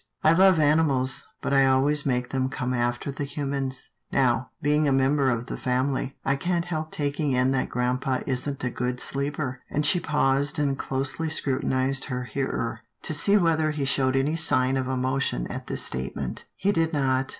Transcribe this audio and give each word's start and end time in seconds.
I 0.23 0.33
love 0.33 0.57
animals, 0.57 1.27
but 1.43 1.53
I 1.53 1.67
always 1.67 2.07
make 2.07 2.29
them 2.29 2.49
come 2.49 2.73
after 2.73 3.11
the 3.11 3.23
humans— 3.23 3.91
Now, 4.11 4.49
being 4.59 4.87
a 4.87 4.91
member 4.91 5.29
of 5.29 5.45
the 5.45 5.59
family, 5.59 6.17
I 6.25 6.37
can't 6.37 6.65
help 6.65 6.89
taking 6.91 7.33
in 7.33 7.51
that 7.51 7.69
grampa 7.69 8.23
isn't 8.25 8.63
a 8.63 8.71
good 8.71 8.99
sleeper," 8.99 9.59
and 9.69 9.85
she 9.85 9.99
paused 9.99 10.57
and 10.57 10.75
closely 10.75 11.29
scrutinized 11.29 12.05
her 12.05 12.23
hearer, 12.23 12.79
to 13.03 13.13
see 13.13 13.37
whether 13.37 13.69
he 13.69 13.85
showed 13.85 14.15
any 14.15 14.35
sign 14.35 14.75
of 14.75 14.87
emotion 14.87 15.45
at 15.51 15.67
this 15.67 15.83
statement. 15.83 16.47
He 16.55 16.71
did 16.71 16.93
not. 16.93 17.29